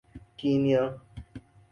[0.37, 0.83] Kenya